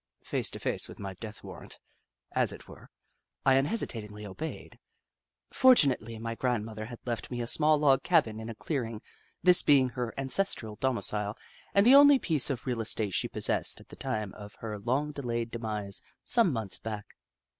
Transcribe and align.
Face 0.23 0.49
to 0.49 0.59
face 0.59 0.87
with 0.89 0.99
my 0.99 1.13
death 1.13 1.43
warrant, 1.43 1.77
as 2.31 2.51
it 2.51 2.67
were, 2.67 2.89
I 3.45 3.53
unhesitatingly 3.53 4.25
obeyed. 4.25 4.79
Fortunately, 5.53 6.17
my 6.17 6.33
grandmother 6.33 6.87
had 6.87 6.97
left 7.05 7.29
me 7.29 7.39
a 7.39 7.45
small 7.45 7.77
log 7.77 8.01
cabin 8.01 8.39
in 8.39 8.49
a 8.49 8.55
clearing, 8.55 9.03
this 9.43 9.61
being 9.61 9.89
her 9.89 10.11
ancestral 10.17 10.75
domicile 10.77 11.37
and 11.75 11.85
the 11.85 11.93
only 11.93 12.17
piece 12.17 12.49
of 12.49 12.65
real 12.65 12.81
estate 12.81 13.13
she 13.13 13.27
possessed 13.27 13.79
at 13.79 13.89
the 13.89 13.95
time 13.95 14.33
of 14.33 14.55
her 14.55 14.79
long 14.79 15.11
delayed 15.11 15.51
demise 15.51 16.01
some 16.23 16.51
months 16.51 16.79
back. 16.79 17.13